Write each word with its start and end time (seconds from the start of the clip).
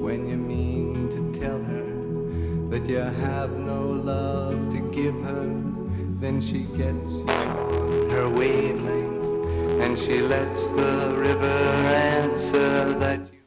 when 0.00 0.26
you 0.26 0.36
mean 0.36 1.10
to 1.10 1.38
tell 1.38 1.62
her 1.62 1.84
that 2.70 2.88
you 2.88 2.96
have 2.96 3.50
no 3.50 3.82
love 3.82 4.72
to 4.72 4.80
give 4.90 5.14
her, 5.22 5.44
then 6.20 6.40
she 6.40 6.60
gets 6.60 7.18
you 7.18 8.08
her 8.10 8.28
wavelength. 8.30 9.20
And 9.82 9.98
she 9.98 10.22
lets 10.22 10.68
the 10.70 11.14
river 11.16 11.46
answer 11.46 12.94
that 12.94 13.20
you. 13.32 13.39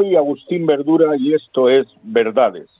Soy 0.00 0.16
Agustín 0.16 0.64
Verdura 0.64 1.14
y 1.14 1.34
esto 1.34 1.68
es 1.68 1.86
Verdades. 2.02 2.70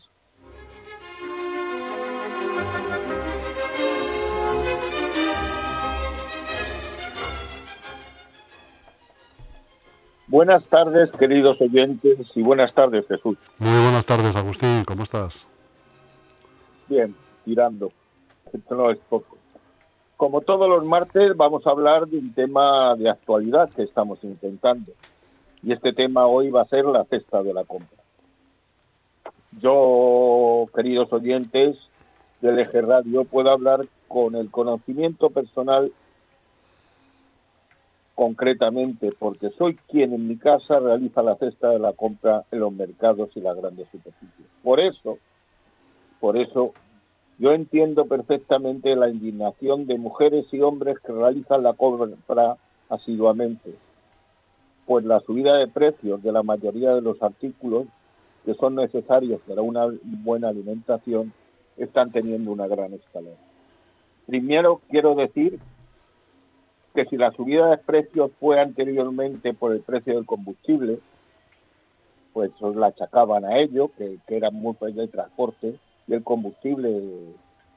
Buenas 10.28 10.64
tardes, 10.68 11.10
queridos 11.18 11.60
oyentes, 11.60 12.16
y 12.34 12.40
buenas 12.40 12.72
tardes, 12.72 13.06
Jesús. 13.06 13.36
Muy 13.58 13.82
buenas 13.82 14.06
tardes, 14.06 14.34
Agustín, 14.34 14.84
¿cómo 14.86 15.02
estás? 15.02 15.46
Bien, 16.88 17.14
tirando. 17.44 17.92
Esto 18.50 18.74
no 18.74 18.90
es 18.90 18.98
poco. 19.10 19.36
Como 20.16 20.40
todos 20.40 20.70
los 20.70 20.86
martes, 20.86 21.36
vamos 21.36 21.66
a 21.66 21.70
hablar 21.70 22.06
de 22.06 22.16
un 22.16 22.32
tema 22.32 22.96
de 22.96 23.10
actualidad 23.10 23.68
que 23.76 23.82
estamos 23.82 24.20
intentando. 24.22 24.92
Y 25.62 25.72
este 25.72 25.92
tema 25.92 26.26
hoy 26.26 26.50
va 26.50 26.62
a 26.62 26.68
ser 26.68 26.84
la 26.84 27.04
cesta 27.04 27.42
de 27.42 27.52
la 27.52 27.64
compra. 27.64 27.98
Yo, 29.60 30.66
queridos 30.74 31.12
oyentes 31.12 31.76
del 32.40 32.58
Eje 32.58 32.80
Radio, 32.80 33.24
puedo 33.24 33.50
hablar 33.50 33.86
con 34.08 34.34
el 34.36 34.50
conocimiento 34.50 35.30
personal 35.30 35.92
concretamente, 38.14 39.12
porque 39.18 39.50
soy 39.56 39.76
quien 39.88 40.12
en 40.12 40.28
mi 40.28 40.36
casa 40.36 40.78
realiza 40.78 41.22
la 41.22 41.36
cesta 41.36 41.70
de 41.70 41.78
la 41.78 41.94
compra 41.94 42.44
en 42.50 42.60
los 42.60 42.72
mercados 42.72 43.30
y 43.34 43.40
las 43.40 43.56
grandes 43.56 43.88
superficies. 43.90 44.46
Por 44.62 44.78
eso, 44.78 45.18
por 46.20 46.36
eso, 46.36 46.74
yo 47.38 47.52
entiendo 47.52 48.04
perfectamente 48.04 48.94
la 48.94 49.08
indignación 49.08 49.86
de 49.86 49.96
mujeres 49.96 50.44
y 50.52 50.60
hombres 50.60 50.98
que 50.98 51.12
realizan 51.12 51.62
la 51.62 51.72
compra 51.72 52.56
asiduamente, 52.90 53.74
pues 54.90 55.04
la 55.04 55.20
subida 55.20 55.56
de 55.56 55.68
precios 55.68 56.20
de 56.20 56.32
la 56.32 56.42
mayoría 56.42 56.92
de 56.96 57.00
los 57.00 57.22
artículos 57.22 57.86
que 58.44 58.54
son 58.54 58.74
necesarios 58.74 59.40
para 59.46 59.62
una 59.62 59.86
buena 60.02 60.48
alimentación 60.48 61.32
están 61.76 62.10
teniendo 62.10 62.50
una 62.50 62.66
gran 62.66 62.92
escalera. 62.94 63.36
Primero 64.26 64.80
quiero 64.90 65.14
decir 65.14 65.60
que 66.92 67.04
si 67.04 67.16
la 67.16 67.30
subida 67.30 67.70
de 67.70 67.78
precios 67.78 68.32
fue 68.40 68.58
anteriormente 68.58 69.54
por 69.54 69.70
el 69.70 69.80
precio 69.82 70.16
del 70.16 70.26
combustible, 70.26 70.98
pues 72.32 72.50
la 72.60 72.88
achacaban 72.88 73.44
a 73.44 73.58
ello, 73.58 73.92
que, 73.96 74.18
que 74.26 74.38
era 74.38 74.50
muy 74.50 74.74
de 74.80 75.06
transporte, 75.06 75.76
y 76.08 76.14
el 76.14 76.24
combustible 76.24 77.00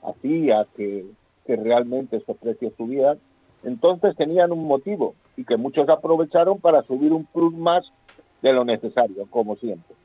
hacía 0.02 0.66
que, 0.76 1.06
que 1.46 1.58
realmente 1.58 2.18
esos 2.18 2.38
precios 2.38 2.74
subieran, 2.76 3.20
entonces 3.64 4.16
tenían 4.16 4.52
un 4.52 4.66
motivo 4.66 5.16
y 5.38 5.46
que 5.46 5.58
muchos 5.58 5.88
aprovecharon 5.90 6.60
para 6.60 6.84
subir 6.84 7.14
un 7.14 7.26
plus 7.26 7.54
más 7.54 7.84
de 8.42 8.54
lo 8.54 8.66
necesario, 8.66 9.26
como 9.30 9.56
siempre. 9.56 9.96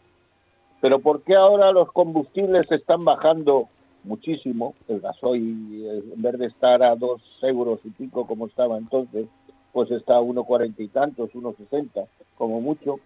Pero 0.80 1.00
¿por 1.00 1.22
qué 1.22 1.34
ahora 1.34 1.72
los 1.72 1.90
combustibles 1.92 2.70
están 2.70 3.04
bajando 3.04 3.68
muchísimo? 4.04 4.74
El 4.86 5.00
gasoil, 5.00 6.12
en 6.14 6.22
vez 6.22 6.38
de 6.38 6.46
estar 6.46 6.82
a 6.82 6.94
dos 6.94 7.20
euros 7.42 7.80
y 7.84 7.90
pico 7.90 8.26
como 8.26 8.46
estaba 8.46 8.78
entonces, 8.78 9.26
pues 9.72 9.90
está 9.90 10.16
a 10.16 10.20
1,40 10.20 10.74
y 10.78 10.88
tantos, 10.88 11.30
1,60 11.30 12.06
como 12.36 12.60
mucho. 12.60 13.00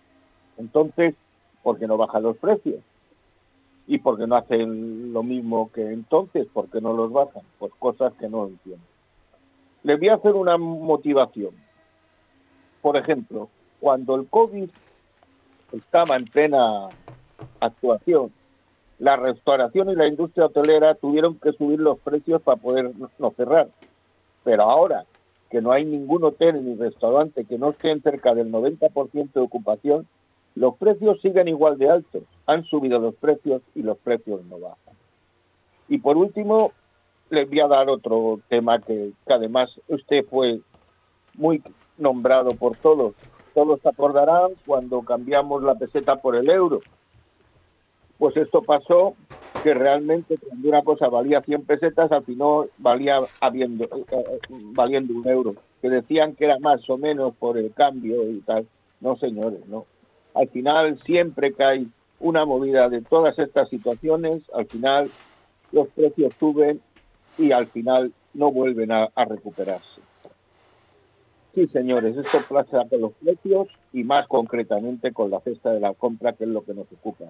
Entonces, 0.58 1.14
¿por 1.62 1.78
qué 1.78 1.86
no 1.86 1.96
bajan 1.96 2.22
los 2.22 2.36
precios? 2.36 2.80
¿Y 3.86 3.98
por 3.98 4.18
qué 4.18 4.26
no 4.26 4.36
hacen 4.36 5.12
lo 5.12 5.22
mismo 5.22 5.70
que 5.72 5.92
entonces? 5.92 6.46
¿Por 6.52 6.68
qué 6.68 6.80
no 6.80 6.92
los 6.92 7.10
bajan? 7.10 7.42
Pues 7.58 7.72
cosas 7.78 8.12
que 8.14 8.28
no 8.28 8.46
entiendo. 8.46 8.84
Les 9.82 9.98
voy 9.98 10.08
a 10.08 10.14
hacer 10.14 10.34
una 10.34 10.56
motivación. 10.56 11.50
Por 12.80 12.96
ejemplo, 12.96 13.48
cuando 13.80 14.14
el 14.14 14.26
COVID 14.28 14.68
estaba 15.72 16.16
en 16.16 16.24
plena 16.26 16.88
actuación, 17.60 18.32
la 18.98 19.16
restauración 19.16 19.90
y 19.90 19.96
la 19.96 20.06
industria 20.06 20.46
hotelera 20.46 20.94
tuvieron 20.94 21.38
que 21.38 21.52
subir 21.52 21.80
los 21.80 21.98
precios 21.98 22.40
para 22.42 22.56
poder 22.56 22.92
no 23.18 23.30
cerrar. 23.32 23.68
Pero 24.44 24.62
ahora 24.62 25.04
que 25.50 25.60
no 25.60 25.72
hay 25.72 25.84
ningún 25.84 26.24
hotel 26.24 26.64
ni 26.64 26.76
restaurante 26.76 27.44
que 27.44 27.58
no 27.58 27.70
esté 27.70 27.98
cerca 28.00 28.34
del 28.34 28.50
90% 28.50 29.32
de 29.32 29.40
ocupación, 29.40 30.06
los 30.54 30.76
precios 30.76 31.20
siguen 31.20 31.48
igual 31.48 31.78
de 31.78 31.90
altos. 31.90 32.22
Han 32.46 32.64
subido 32.64 32.98
los 32.98 33.14
precios 33.16 33.62
y 33.74 33.82
los 33.82 33.98
precios 33.98 34.44
no 34.46 34.58
bajan. 34.58 34.94
Y 35.88 35.98
por 35.98 36.16
último, 36.16 36.72
les 37.32 37.48
voy 37.48 37.60
a 37.60 37.66
dar 37.66 37.88
otro 37.88 38.40
tema 38.48 38.78
que, 38.78 39.12
además 39.26 39.70
usted 39.88 40.22
fue 40.28 40.60
muy 41.34 41.62
nombrado 41.96 42.50
por 42.50 42.76
todos. 42.76 43.14
Todos 43.54 43.84
acordarán 43.86 44.50
cuando 44.66 45.00
cambiamos 45.00 45.62
la 45.62 45.74
peseta 45.74 46.16
por 46.16 46.36
el 46.36 46.50
euro. 46.50 46.80
Pues 48.18 48.36
esto 48.36 48.62
pasó 48.62 49.14
que 49.62 49.72
realmente 49.72 50.36
cuando 50.36 50.68
una 50.68 50.82
cosa 50.82 51.08
valía 51.08 51.40
100 51.40 51.64
pesetas, 51.64 52.12
al 52.12 52.22
final 52.24 52.70
valía 52.76 53.20
habiendo, 53.40 53.84
eh, 53.84 54.04
eh, 54.10 54.38
valiendo 54.50 55.14
un 55.14 55.26
euro. 55.26 55.54
Que 55.80 55.88
decían 55.88 56.34
que 56.34 56.44
era 56.44 56.58
más 56.58 56.88
o 56.90 56.98
menos 56.98 57.34
por 57.36 57.56
el 57.56 57.72
cambio 57.72 58.28
y 58.30 58.40
tal. 58.40 58.66
No, 59.00 59.16
señores, 59.16 59.66
no. 59.68 59.86
Al 60.34 60.48
final, 60.48 61.00
siempre 61.04 61.54
que 61.54 61.64
hay 61.64 61.88
una 62.20 62.44
movida 62.44 62.90
de 62.90 63.00
todas 63.00 63.38
estas 63.38 63.70
situaciones, 63.70 64.42
al 64.52 64.66
final 64.66 65.10
los 65.72 65.88
precios 65.88 66.34
suben 66.38 66.82
y 67.38 67.52
al 67.52 67.66
final 67.68 68.12
no 68.34 68.50
vuelven 68.50 68.92
a, 68.92 69.10
recuperarse. 69.16 70.00
Sí, 71.54 71.66
señores, 71.68 72.16
esto 72.16 72.38
pasa 72.48 72.86
con 72.88 73.00
los 73.00 73.12
precios 73.12 73.68
y 73.92 74.04
más 74.04 74.26
concretamente 74.26 75.12
con 75.12 75.30
la 75.30 75.40
cesta 75.40 75.70
de 75.70 75.80
la 75.80 75.92
compra, 75.92 76.32
que 76.32 76.44
es 76.44 76.50
lo 76.50 76.64
que 76.64 76.72
nos 76.74 76.86
ocupa. 76.92 77.26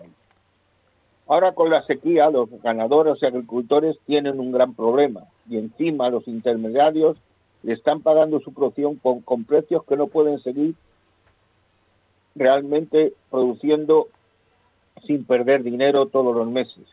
Ahora 1.26 1.52
con 1.52 1.70
la 1.70 1.82
sequía, 1.82 2.30
los 2.30 2.48
ganadores 2.62 3.20
y 3.20 3.26
agricultores 3.26 3.96
tienen 4.06 4.38
un 4.38 4.52
gran 4.52 4.74
problema 4.74 5.24
y 5.48 5.58
encima 5.58 6.10
los 6.10 6.28
intermediarios 6.28 7.16
le 7.62 7.72
están 7.72 8.00
pagando 8.00 8.40
su 8.40 8.52
producción 8.52 8.96
con 8.96 9.44
precios 9.44 9.84
que 9.84 9.96
no 9.96 10.08
pueden 10.08 10.40
seguir 10.40 10.74
realmente 12.34 13.12
produciendo 13.30 14.08
sin 15.06 15.24
perder 15.24 15.62
dinero 15.62 16.06
todos 16.06 16.34
los 16.34 16.48
meses. 16.48 16.84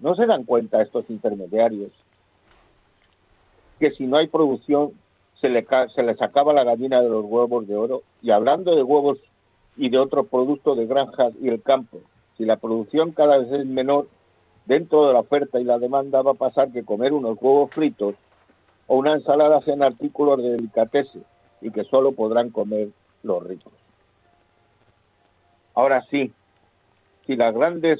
¿No 0.00 0.14
se 0.14 0.26
dan 0.26 0.44
cuenta 0.44 0.82
estos 0.82 1.08
intermediarios 1.08 1.90
que 3.78 3.90
si 3.92 4.06
no 4.06 4.16
hay 4.16 4.26
producción 4.26 4.92
se, 5.40 5.48
le, 5.48 5.66
se 5.94 6.02
les 6.02 6.20
acaba 6.20 6.52
la 6.52 6.64
gallina 6.64 7.00
de 7.00 7.08
los 7.08 7.24
huevos 7.24 7.66
de 7.66 7.76
oro? 7.76 8.02
Y 8.22 8.30
hablando 8.30 8.74
de 8.74 8.82
huevos 8.82 9.18
y 9.76 9.88
de 9.88 9.98
otros 9.98 10.26
productos 10.28 10.76
de 10.76 10.86
granjas 10.86 11.32
y 11.40 11.48
el 11.48 11.62
campo, 11.62 12.00
si 12.36 12.44
la 12.44 12.56
producción 12.56 13.12
cada 13.12 13.38
vez 13.38 13.50
es 13.52 13.66
menor, 13.66 14.08
dentro 14.66 15.06
de 15.06 15.14
la 15.14 15.20
oferta 15.20 15.60
y 15.60 15.64
la 15.64 15.78
demanda 15.78 16.22
va 16.22 16.32
a 16.32 16.34
pasar 16.34 16.72
que 16.72 16.84
comer 16.84 17.12
unos 17.12 17.38
huevos 17.40 17.70
fritos 17.70 18.14
o 18.86 18.96
una 18.96 19.14
ensalada 19.14 19.60
sean 19.62 19.82
artículos 19.82 20.38
de 20.38 20.50
delicatessen 20.50 21.24
y 21.60 21.70
que 21.70 21.84
solo 21.84 22.12
podrán 22.12 22.50
comer 22.50 22.88
los 23.22 23.42
ricos. 23.42 23.72
Ahora 25.74 26.04
sí, 26.10 26.32
si 27.26 27.36
las 27.36 27.54
grandes 27.54 27.98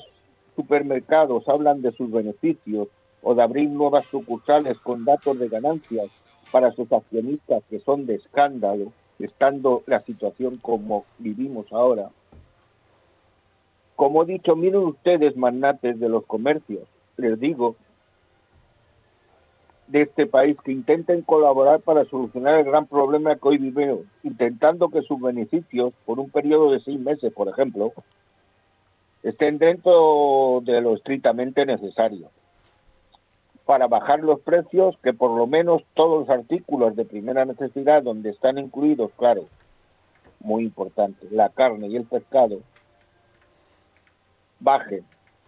supermercados 0.57 1.49
hablan 1.49 1.83
de 1.83 1.93
sus 1.93 2.11
beneficios 2.11 2.89
o 3.23 3.35
de 3.35 3.43
abrir 3.43 3.69
nuevas 3.69 4.07
sucursales 4.07 4.79
con 4.79 5.05
datos 5.05 5.39
de 5.39 5.49
ganancias 5.49 6.07
para 6.51 6.73
sus 6.73 6.91
accionistas 6.93 7.63
que 7.69 7.81
son 7.81 8.07
de 8.07 8.15
escándalo, 8.17 8.93
estando 9.19 9.83
la 9.87 10.01
situación 10.03 10.59
como 10.59 11.05
vivimos 11.19 11.73
ahora. 11.73 12.11
Como 13.95 14.23
he 14.23 14.27
dicho, 14.27 14.57
miren 14.57 14.83
ustedes, 14.83 15.37
magnates 15.37 15.99
de 15.99 16.09
los 16.09 16.25
comercios, 16.27 16.87
les 17.17 17.39
digo, 17.41 17.77
de 19.89 20.03
este 20.03 20.27
país 20.27 20.57
que 20.65 20.73
intenten 20.73 21.23
colaborar 21.23 21.81
para 21.81 22.05
solucionar 22.05 22.59
el 22.59 22.65
gran 22.65 22.87
problema 22.87 23.37
que 23.37 23.49
hoy 23.49 23.59
vivimos, 23.59 24.01
intentando 24.23 24.89
que 24.89 25.03
sus 25.03 25.21
beneficios, 25.21 25.93
por 26.05 26.19
un 26.19 26.31
periodo 26.31 26.73
de 26.73 26.81
seis 26.81 26.99
meses, 26.99 27.33
por 27.33 27.49
ejemplo, 27.49 27.93
estén 29.29 29.59
dentro 29.59 30.61
de 30.63 30.81
lo 30.81 30.95
estrictamente 30.95 31.67
necesario 31.67 32.31
para 33.65 33.89
bajar 33.89 34.21
los 34.21 34.41
precios, 34.41 34.97
que 35.03 35.13
por 35.13 35.33
lo 35.33 35.49
menos 35.49 35.83
todos 35.95 36.21
los 36.21 36.31
artículos 36.31 36.95
de 36.95 37.05
primera 37.05 37.45
necesidad 37.45 38.05
donde 38.05 38.31
están 38.31 38.59
incluidos, 38.59 39.11
claro, 39.17 39.47
muy 40.39 40.63
importante, 40.63 41.27
la 41.33 41.49
carne 41.49 41.89
y 41.89 41.97
el 41.97 42.05
pescado, 42.05 42.61
bajen. 44.61 45.05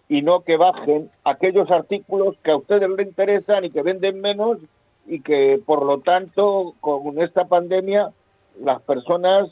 Y 0.08 0.22
no 0.22 0.40
que 0.40 0.56
bajen 0.56 1.10
aquellos 1.22 1.70
artículos 1.70 2.36
que 2.42 2.50
a 2.50 2.56
ustedes 2.56 2.90
les 2.90 3.06
interesan 3.06 3.64
y 3.64 3.70
que 3.70 3.82
venden 3.82 4.20
menos 4.20 4.58
y 5.06 5.20
que 5.20 5.60
por 5.64 5.84
lo 5.84 6.00
tanto 6.00 6.74
con 6.80 7.22
esta 7.22 7.44
pandemia 7.44 8.10
las 8.60 8.82
personas 8.82 9.48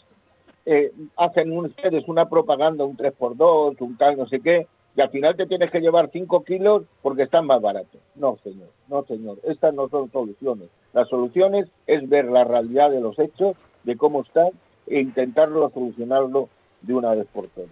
eh, 0.67 0.93
hacen 1.17 1.57
ustedes 1.57 2.05
una 2.09 2.29
propaganda, 2.29 2.85
un 2.85 2.97
3x2, 2.97 3.77
un 3.81 3.97
tal 3.97 4.19
no 4.19 4.27
sé 4.27 4.41
qué, 4.41 4.67
y 4.97 5.01
al 5.01 5.11
final 5.11 5.37
te 5.37 5.47
tienes 5.47 5.71
que 5.71 5.81
llevar 5.81 6.11
5 6.13 6.43
kilos 6.45 6.85
porque 7.03 7.23
están 7.23 7.47
más 7.47 7.61
baratos. 7.61 8.01
No, 8.15 8.39
señor, 8.43 8.71
no, 8.89 9.05
señor. 9.05 9.39
Estas 9.45 9.75
no 9.75 9.89
son 9.89 10.11
soluciones. 10.11 10.69
Las 10.93 11.09
soluciones 11.09 11.69
es 11.87 12.09
ver 12.09 12.25
la 12.27 12.45
realidad 12.45 12.91
de 12.91 13.01
los 13.01 13.19
hechos, 13.19 13.57
de 13.85 13.97
cómo 13.97 14.23
están, 14.23 14.49
e 14.87 15.01
intentarlo 15.01 15.71
solucionarlo 15.71 16.49
de 16.83 16.95
una 16.95 17.15
vez 17.15 17.27
por 17.33 17.47
todas. 17.49 17.71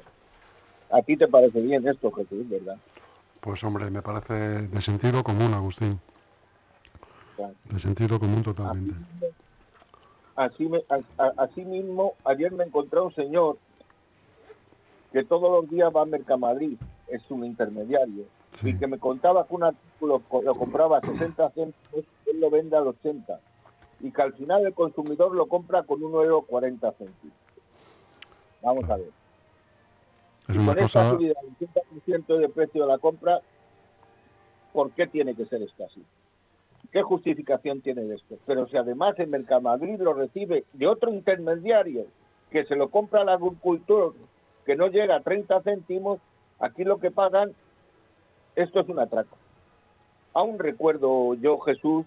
¿A 0.91 1.03
ti 1.03 1.17
te 1.17 1.27
parece 1.27 1.61
bien 1.61 1.89
esto, 1.89 2.13
Jesús, 2.13 2.49
verdad? 2.49 2.77
Pues 3.41 3.65
hombre, 3.65 3.91
me 3.91 4.03
parece 4.03 4.35
de 4.35 4.83
sentido 4.83 5.25
común, 5.25 5.53
Agustín. 5.55 5.99
De 7.65 7.81
sentido 7.81 8.21
común 8.21 8.43
totalmente. 8.43 8.95
Así, 10.37 10.69
así 11.37 11.65
mismo, 11.65 12.15
ayer 12.25 12.51
me 12.53 12.65
encontré 12.65 13.01
un 13.01 13.15
señor 13.15 13.57
que 15.13 15.23
todos 15.23 15.51
los 15.51 15.71
días 15.71 15.93
va 15.95 16.03
a 16.03 16.07
Mercamadrid 16.07 16.77
es 17.07 17.23
un 17.31 17.45
intermediario, 17.45 18.25
y 18.63 18.77
que 18.77 18.87
me 18.87 18.99
contaba 18.99 19.47
que 19.47 19.55
un 19.55 19.65
artículo 19.65 20.23
lo 20.43 20.55
compraba 20.57 20.99
a 20.99 21.01
60 21.01 21.51
céntimos, 21.51 22.05
él 22.27 22.41
lo 22.41 22.51
vende 22.51 22.77
al 22.77 22.89
80, 22.89 23.39
y 24.01 24.11
que 24.11 24.23
al 24.23 24.33
final 24.33 24.67
el 24.67 24.75
consumidor 24.75 25.33
lo 25.35 25.47
compra 25.47 25.85
con 25.85 26.03
un 26.03 26.15
euro 26.15 26.43
40 26.43 26.91
céntimos. 26.93 27.37
Vamos 28.63 28.91
a 28.91 28.97
ver. 28.97 29.11
y 30.49 30.67
con 30.67 30.79
esta 30.79 31.11
subida 31.11 31.35
del 31.43 31.69
50% 31.69 32.39
de 32.39 32.49
precio 32.49 32.83
de 32.83 32.89
la 32.89 32.99
compra, 32.99 33.41
¿por 34.73 34.91
qué 34.91 35.07
tiene 35.07 35.35
que 35.35 35.47
ser 35.47 35.63
esto 35.63 35.85
así? 35.85 36.03
¿Qué 36.95 37.03
justificación 37.03 37.83
tiene 37.83 38.15
esto? 38.15 38.37
Pero 38.47 38.67
si 38.69 38.79
además 38.79 39.19
en 39.19 39.29
Mercamadrid 39.29 40.01
lo 40.01 40.15
recibe 40.15 40.65
de 40.73 40.87
otro 40.87 41.13
intermediario 41.13 42.07
que 42.51 42.65
se 42.65 42.77
lo 42.77 42.89
compra 42.89 43.21
al 43.21 43.29
agricultor 43.29 44.15
que 44.65 44.77
no 44.77 44.87
llega 44.87 45.17
a 45.17 45.21
30 45.21 45.61
céntimos, 45.61 46.21
Aquí 46.61 46.85
lo 46.85 46.99
que 46.99 47.11
pagan, 47.11 47.53
esto 48.57 48.81
es 48.81 48.89
un 48.89 48.99
atraco. 48.99 49.37
Aún 50.33 50.59
recuerdo 50.59 51.35
yo, 51.35 51.59
Jesús, 51.59 52.07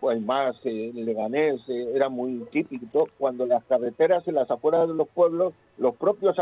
pues 0.00 0.20
más 0.20 0.56
eh, 0.64 0.90
Leganés, 0.94 1.60
eh, 1.68 1.92
era 1.94 2.08
muy 2.08 2.46
típico, 2.50 3.08
cuando 3.18 3.46
las 3.46 3.64
carreteras 3.64 4.26
en 4.26 4.34
las 4.34 4.50
afueras 4.50 4.88
de 4.88 4.94
los 4.94 5.08
pueblos, 5.08 5.54
los 5.78 5.94
propios 5.96 6.36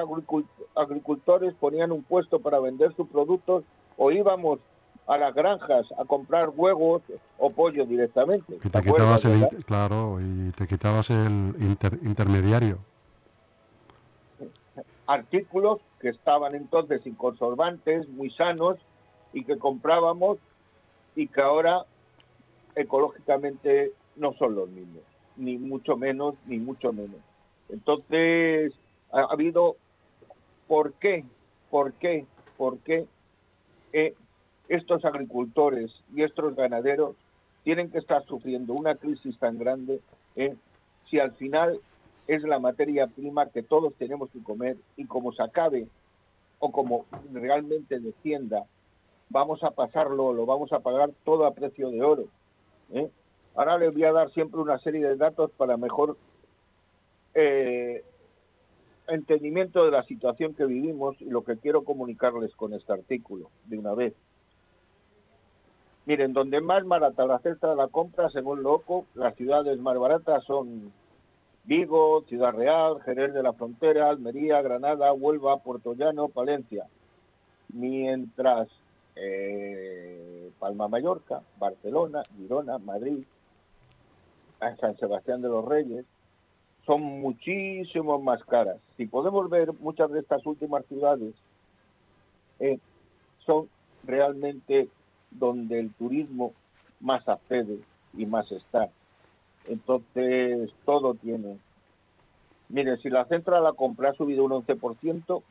agricultores 0.74 1.54
ponían 1.54 1.92
un 1.92 2.02
puesto 2.02 2.40
para 2.40 2.60
vender 2.60 2.94
sus 2.94 3.08
productos 3.08 3.64
o 3.96 4.10
íbamos 4.10 4.60
a 5.08 5.19
las 5.19 5.34
granjas 5.34 5.87
a 5.99 6.05
comprar 6.05 6.50
huevos 6.55 7.02
o 7.38 7.50
pollo 7.50 7.84
directamente. 7.87 8.58
te 8.58 8.82
quitabas 8.82 9.25
el, 9.25 9.64
claro, 9.64 10.19
y 10.20 10.52
te 10.52 10.66
quitabas 10.66 11.10
el 11.10 11.55
intermediario 12.02 12.78
artículos 15.08 15.81
que 16.00 16.10
estaban 16.10 16.55
entonces 16.55 17.05
inconservantes, 17.06 18.08
muy 18.10 18.31
sanos 18.31 18.76
y 19.32 19.43
que 19.43 19.58
comprábamos 19.58 20.38
y 21.16 21.26
que 21.28 21.40
ahora 21.40 21.87
ecológicamente 22.76 23.93
no 24.16 24.34
son 24.34 24.54
los 24.54 24.69
mismos, 24.69 25.02
ni 25.37 25.56
mucho 25.56 25.96
menos, 25.96 26.34
ni 26.46 26.58
mucho 26.58 26.93
menos. 26.93 27.20
Entonces, 27.70 28.75
ha, 29.11 29.22
habido, 29.32 29.76
¿por 30.69 30.93
qué? 30.94 31.25
¿Por 31.70 31.94
qué? 31.94 32.26
¿Por 32.58 32.78
qué 32.81 33.06
eh, 33.94 34.14
estos 34.68 35.04
agricultores 35.04 35.90
y 36.14 36.22
estos 36.22 36.54
ganaderos 36.54 37.16
tienen 37.64 37.90
que 37.90 37.98
estar 37.98 38.24
sufriendo 38.24 38.74
una 38.74 38.94
crisis 38.94 39.38
tan 39.38 39.58
grande 39.58 40.00
eh, 40.36 40.54
si 41.10 41.18
al 41.18 41.32
final 41.32 41.80
es 42.26 42.42
la 42.42 42.58
materia 42.58 43.06
prima 43.06 43.48
que 43.48 43.62
todos 43.62 43.94
tenemos 43.94 44.30
que 44.30 44.42
comer 44.42 44.76
y 44.96 45.06
como 45.06 45.32
se 45.32 45.42
acabe 45.42 45.88
o 46.58 46.70
como 46.70 47.06
realmente 47.32 47.98
descienda, 48.00 48.64
vamos 49.30 49.62
a 49.62 49.70
pasarlo, 49.70 50.32
lo 50.32 50.44
vamos 50.44 50.72
a 50.72 50.80
pagar 50.80 51.10
todo 51.24 51.46
a 51.46 51.54
precio 51.54 51.90
de 51.90 52.02
oro. 52.02 52.24
¿eh? 52.92 53.08
Ahora 53.54 53.78
les 53.78 53.92
voy 53.92 54.04
a 54.04 54.12
dar 54.12 54.30
siempre 54.32 54.60
una 54.60 54.78
serie 54.78 55.06
de 55.06 55.16
datos 55.16 55.50
para 55.52 55.76
mejor 55.76 56.16
eh, 57.34 58.04
entendimiento 59.08 59.84
de 59.84 59.90
la 59.90 60.02
situación 60.04 60.54
que 60.54 60.66
vivimos 60.66 61.20
y 61.20 61.26
lo 61.30 61.42
que 61.42 61.56
quiero 61.56 61.84
comunicarles 61.84 62.54
con 62.54 62.74
este 62.74 62.92
artículo 62.92 63.50
de 63.66 63.78
una 63.78 63.94
vez. 63.94 64.14
Miren, 66.08 66.32
donde 66.32 66.62
más 66.62 66.87
barata 66.87 67.26
la 67.26 67.38
cesta 67.40 67.69
de 67.69 67.76
la 67.76 67.88
compra, 67.88 68.31
según 68.31 68.62
Loco, 68.62 69.05
las 69.14 69.34
ciudades 69.34 69.78
más 69.78 69.99
baratas 69.99 70.43
son 70.44 70.90
Vigo, 71.64 72.25
Ciudad 72.26 72.55
Real, 72.55 73.02
Jerez 73.02 73.34
de 73.34 73.43
la 73.43 73.52
Frontera, 73.52 74.08
Almería, 74.08 74.62
Granada, 74.62 75.12
Huelva, 75.12 75.58
Puerto 75.58 75.93
Llano, 75.93 76.28
Palencia. 76.28 76.87
Mientras 77.75 78.68
eh, 79.16 80.50
Palma 80.59 80.88
Mallorca, 80.88 81.42
Barcelona, 81.59 82.23
Girona, 82.38 82.78
Madrid, 82.78 83.25
San 84.80 84.97
Sebastián 84.97 85.42
de 85.42 85.49
los 85.50 85.62
Reyes, 85.62 86.06
son 86.87 87.02
muchísimo 87.02 88.18
más 88.18 88.42
caras. 88.44 88.78
Si 88.97 89.04
podemos 89.04 89.50
ver, 89.50 89.75
muchas 89.75 90.11
de 90.11 90.21
estas 90.21 90.47
últimas 90.47 90.87
ciudades 90.87 91.35
eh, 92.61 92.78
son 93.44 93.68
realmente 94.04 94.88
donde 95.30 95.80
el 95.80 95.92
turismo 95.92 96.52
más 97.00 97.28
accede 97.28 97.78
y 98.16 98.26
más 98.26 98.50
está. 98.52 98.88
Entonces, 99.66 100.70
todo 100.85 101.14
tiene. 101.14 101.58
Mire, 102.68 102.97
si 102.99 103.11
la 103.11 103.25
central 103.26 103.64
la 103.64 103.73
compra 103.73 104.11
ha 104.11 104.14
subido 104.14 104.44
un 104.44 104.52
11%, 104.52 105.42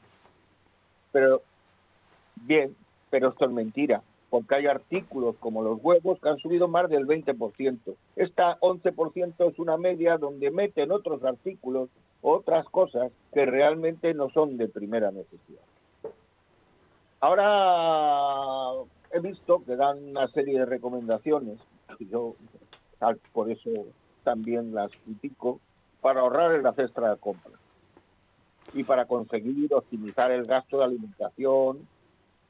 pero 1.12 1.42
bien, 2.36 2.76
pero 3.10 3.30
esto 3.30 3.46
es 3.46 3.52
mentira, 3.52 4.02
porque 4.30 4.56
hay 4.56 4.68
artículos 4.68 5.36
como 5.40 5.64
los 5.64 5.80
huevos 5.82 6.20
que 6.20 6.30
han 6.30 6.38
subido 6.38 6.68
más 6.68 6.90
del 6.90 7.08
20%. 7.08 7.96
Esta 8.16 8.60
11% 8.60 9.52
es 9.52 9.60
una 9.60 9.78
media 9.78 10.18
donde 10.18 10.52
meten 10.52 10.92
otros 10.92 11.24
artículos, 11.24 11.90
otras 12.22 12.66
cosas 12.70 13.12
que 13.34 13.46
realmente 13.46 14.14
no 14.14 14.30
son 14.30 14.58
de 14.58 14.68
primera 14.68 15.12
necesidad. 15.12 15.62
Ahora 17.20 18.86
he 19.18 19.20
visto 19.20 19.64
que 19.66 19.76
dan 19.76 20.04
una 20.10 20.28
serie 20.30 20.60
de 20.60 20.66
recomendaciones, 20.66 21.60
y 22.00 22.08
yo 22.08 22.36
por 23.34 23.52
eso 23.52 23.70
también 24.24 24.74
las 24.74 24.92
critico, 25.04 25.60
para 26.02 26.22
ahorrar 26.22 26.56
en 26.56 26.64
la 26.64 26.74
cesta 26.74 27.10
de 27.10 27.18
compra 27.18 27.54
y 28.74 28.84
para 28.84 29.06
conseguir 29.06 29.74
optimizar 29.74 30.32
el 30.32 30.46
gasto 30.46 30.80
de 30.80 30.86
alimentación, 30.86 31.88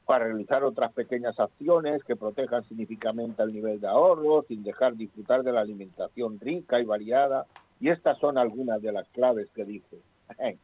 para 0.08 0.24
realizar 0.24 0.64
otras 0.64 0.92
pequeñas 0.92 1.38
acciones 1.38 2.02
que 2.02 2.16
protejan 2.16 2.64
significativamente 2.64 3.42
el 3.42 3.52
nivel 3.52 3.78
de 3.78 3.88
ahorro, 3.88 4.42
sin 4.48 4.62
dejar 4.62 4.96
disfrutar 4.96 5.42
de 5.42 5.52
la 5.52 5.60
alimentación 5.60 6.40
rica 6.40 6.80
y 6.80 6.84
variada. 6.84 7.46
Y 7.78 7.90
estas 7.90 8.18
son 8.18 8.38
algunas 8.38 8.80
de 8.80 8.90
las 8.90 9.06
claves 9.08 9.48
que 9.54 9.64
dice. 9.64 9.98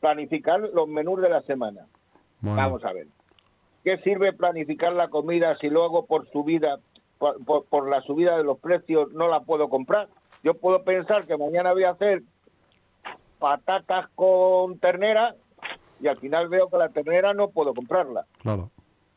Planificar 0.00 0.60
los 0.60 0.88
menús 0.88 1.22
de 1.22 1.28
la 1.28 1.42
semana. 1.42 1.86
Vamos 2.40 2.84
a 2.84 2.92
ver. 2.92 3.06
¿Qué 3.84 3.98
sirve 3.98 4.32
planificar 4.32 4.92
la 4.92 5.08
comida 5.08 5.56
si 5.58 5.68
luego 5.68 6.06
por 6.06 6.30
subida 6.30 6.78
por, 7.68 7.88
la 7.88 8.00
subida 8.02 8.36
de 8.36 8.44
los 8.44 8.58
precios 8.58 9.12
no 9.12 9.28
la 9.28 9.40
puedo 9.40 9.68
comprar. 9.68 10.08
Yo 10.42 10.54
puedo 10.54 10.82
pensar 10.82 11.26
que 11.26 11.36
mañana 11.36 11.72
voy 11.72 11.84
a 11.84 11.90
hacer 11.90 12.22
patatas 13.38 14.08
con 14.14 14.78
ternera 14.78 15.34
y 16.00 16.06
al 16.08 16.18
final 16.18 16.48
veo 16.48 16.68
que 16.68 16.78
la 16.78 16.88
ternera 16.88 17.34
no 17.34 17.48
puedo 17.48 17.74
comprarla. 17.74 18.24
Claro. 18.42 18.70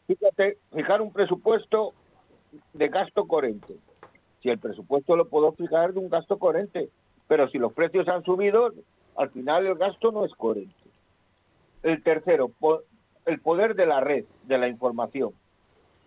Fíjate, 0.07 0.57
fijar 0.73 1.01
un 1.01 1.13
presupuesto 1.13 1.93
de 2.73 2.89
gasto 2.89 3.25
corriente. 3.25 3.75
Si 4.41 4.49
el 4.49 4.59
presupuesto 4.59 5.15
lo 5.15 5.29
puedo 5.29 5.53
fijar 5.53 5.93
de 5.93 5.99
un 5.99 6.09
gasto 6.09 6.37
coherente, 6.37 6.89
pero 7.29 7.47
si 7.47 7.57
los 7.57 7.71
precios 7.71 8.09
han 8.09 8.23
subido, 8.23 8.73
al 9.15 9.29
final 9.29 9.65
el 9.65 9.75
gasto 9.75 10.11
no 10.11 10.25
es 10.25 10.33
coherente. 10.33 10.75
El 11.83 12.03
tercero, 12.03 12.51
el 13.25 13.39
poder 13.39 13.75
de 13.75 13.85
la 13.85 13.99
red, 13.99 14.25
de 14.43 14.57
la 14.57 14.67
información. 14.67 15.31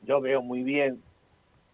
Yo 0.02 0.20
veo 0.20 0.42
muy 0.42 0.62
bien 0.62 1.02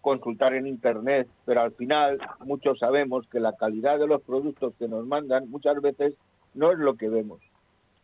consultar 0.01 0.55
en 0.55 0.67
Internet, 0.67 1.29
pero 1.45 1.63
al 1.63 1.73
final 1.73 2.21
muchos 2.41 2.79
sabemos 2.79 3.27
que 3.29 3.41
la 3.41 3.53
calidad 3.57 3.99
de 3.99 4.07
los 4.07 4.23
productos 4.23 4.75
que 4.79 4.89
nos 4.89 5.07
mandan 5.07 5.49
muchas 5.51 5.81
veces 5.81 6.15
no 6.55 6.73
es 6.73 6.79
lo 6.79 6.97
que 6.97 7.09
vemos. 7.09 7.41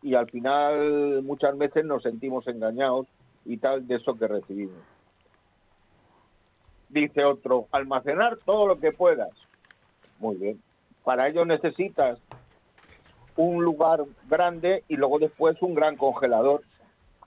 Y 0.01 0.15
al 0.15 0.29
final 0.29 1.21
muchas 1.23 1.57
veces 1.57 1.85
nos 1.85 2.03
sentimos 2.03 2.47
engañados 2.47 3.07
y 3.45 3.57
tal 3.57 3.85
de 3.85 3.95
eso 3.95 4.15
que 4.15 4.27
recibimos. 4.27 4.77
Dice 6.87 7.23
otro, 7.25 7.67
almacenar 7.71 8.37
todo 8.45 8.65
lo 8.65 8.79
que 8.79 8.91
puedas. 8.91 9.31
Muy 10.19 10.37
bien. 10.37 10.61
Para 11.03 11.27
ello 11.27 11.45
necesitas 11.45 12.19
un 13.35 13.63
lugar 13.63 14.03
grande 14.29 14.83
y 14.87 14.95
luego 14.95 15.19
después 15.19 15.61
un 15.61 15.73
gran 15.73 15.95
congelador, 15.95 16.61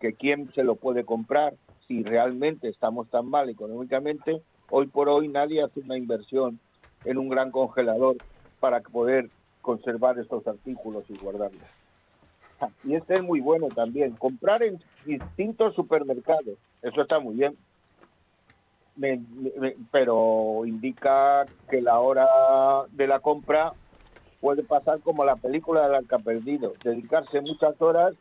que 0.02 0.14
quién 0.14 0.52
se 0.52 0.64
lo 0.64 0.74
puede 0.74 1.04
comprar 1.04 1.54
si 1.86 2.02
realmente 2.02 2.68
estamos 2.68 3.08
tan 3.08 3.30
mal 3.30 3.48
económicamente. 3.48 4.42
Hoy 4.68 4.88
por 4.88 5.08
hoy 5.08 5.28
nadie 5.28 5.62
hace 5.62 5.78
una 5.78 5.96
inversión 5.96 6.58
en 7.04 7.18
un 7.18 7.28
gran 7.28 7.52
congelador 7.52 8.16
para 8.58 8.80
poder 8.80 9.30
conservar 9.60 10.18
estos 10.18 10.44
artículos 10.48 11.04
y 11.08 11.16
guardarlos. 11.16 11.62
Y 12.82 12.94
este 12.94 13.14
es 13.14 13.22
muy 13.22 13.40
bueno 13.40 13.68
también. 13.68 14.12
Comprar 14.16 14.64
en 14.64 14.80
distintos 15.06 15.76
supermercados, 15.76 16.58
eso 16.82 17.00
está 17.00 17.20
muy 17.20 17.36
bien. 17.36 17.56
pero 19.92 20.62
indica 20.66 21.46
que 21.70 21.80
la 21.80 22.00
hora 22.00 22.26
de 22.90 23.06
la 23.06 23.20
compra 23.20 23.72
puede 24.40 24.64
pasar 24.64 24.98
como 24.98 25.24
la 25.24 25.36
película 25.36 25.84
del 25.84 25.94
arca 25.94 26.18
perdido, 26.18 26.72
dedicarse 26.82 27.40
muchas 27.40 27.80
horas, 27.80 28.16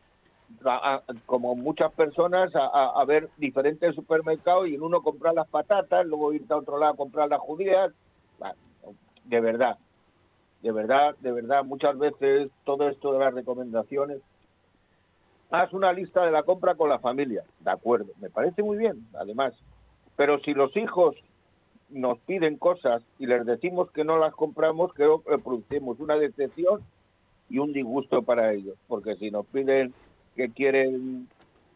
como 1.26 1.54
muchas 1.54 1.92
personas, 1.92 2.52
a, 2.54 3.04
ver 3.06 3.28
diferentes 3.36 3.94
supermercados 3.94 4.68
y 4.68 4.74
en 4.74 4.82
uno 4.82 5.02
comprar 5.02 5.34
las 5.34 5.48
patatas, 5.48 6.06
luego 6.06 6.32
irte 6.32 6.52
a 6.52 6.58
otro 6.58 6.78
lado 6.78 6.92
a 6.92 6.96
comprar 6.96 7.28
las 7.28 7.40
judías. 7.40 7.92
de 9.24 9.40
verdad, 9.40 9.78
de 10.62 10.72
verdad, 10.72 11.16
de 11.20 11.32
verdad, 11.32 11.64
muchas 11.64 11.98
veces 11.98 12.50
todo 12.64 12.88
esto 12.88 13.12
de 13.12 13.18
las 13.18 13.34
recomendaciones 13.34 14.20
haz 15.52 15.72
una 15.72 15.92
lista 15.92 16.24
de 16.24 16.32
la 16.32 16.42
compra 16.42 16.74
con 16.74 16.88
la 16.88 16.98
familia. 16.98 17.44
De 17.60 17.70
acuerdo, 17.70 18.12
me 18.20 18.30
parece 18.30 18.62
muy 18.62 18.78
bien, 18.78 19.06
además. 19.14 19.52
Pero 20.16 20.40
si 20.40 20.54
los 20.54 20.74
hijos 20.76 21.14
nos 21.90 22.18
piden 22.20 22.56
cosas 22.56 23.02
y 23.18 23.26
les 23.26 23.44
decimos 23.44 23.90
que 23.90 24.02
no 24.02 24.18
las 24.18 24.34
compramos, 24.34 24.92
creo 24.94 25.22
que 25.22 25.38
producimos 25.38 26.00
una 26.00 26.16
decepción 26.16 26.80
y 27.50 27.58
un 27.58 27.72
disgusto 27.72 28.22
para 28.22 28.52
ellos. 28.52 28.76
Porque 28.88 29.14
si 29.16 29.30
nos 29.30 29.46
piden 29.46 29.92
que 30.36 30.50
quieren 30.50 31.28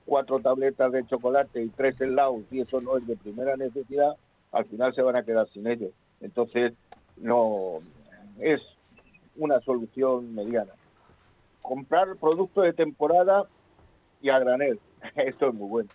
cuatro 0.04 0.38
tabletas 0.40 0.92
de 0.92 1.06
chocolate 1.06 1.62
y 1.62 1.68
tres 1.68 2.00
helados 2.00 2.42
y 2.50 2.60
eso 2.60 2.80
no 2.80 2.96
es 2.96 3.06
de 3.06 3.16
primera 3.16 3.56
necesidad, 3.56 4.16
al 4.52 4.64
final 4.66 4.94
se 4.94 5.02
van 5.02 5.16
a 5.16 5.24
quedar 5.24 5.48
sin 5.48 5.66
ellos. 5.66 5.90
Entonces, 6.20 6.72
no 7.16 7.80
es 8.38 8.60
una 9.36 9.60
solución 9.60 10.34
mediana. 10.34 10.72
Comprar 11.62 12.16
productos 12.16 12.64
de 12.64 12.72
temporada 12.72 13.44
y 14.22 14.30
a 14.30 14.38
granel. 14.38 14.80
Esto 15.16 15.48
es 15.48 15.54
muy 15.54 15.68
bueno. 15.68 15.90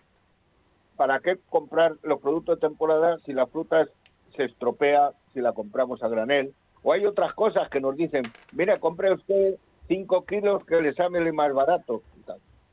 ¿Para 0.97 1.19
qué 1.19 1.37
comprar 1.49 1.95
los 2.03 2.19
productos 2.19 2.59
de 2.59 2.67
temporada 2.67 3.17
si 3.25 3.33
la 3.33 3.47
fruta 3.47 3.87
se 4.35 4.43
estropea 4.43 5.11
si 5.33 5.41
la 5.41 5.53
compramos 5.53 6.03
a 6.03 6.09
granel? 6.09 6.53
O 6.83 6.93
hay 6.93 7.05
otras 7.05 7.33
cosas 7.33 7.69
que 7.69 7.79
nos 7.79 7.95
dicen, 7.95 8.23
mira, 8.51 8.79
compre 8.79 9.13
usted 9.13 9.55
5 9.87 10.25
kilos 10.25 10.65
que 10.65 10.81
le 10.81 10.93
sale 10.93 11.31
más 11.31 11.53
barato. 11.53 12.01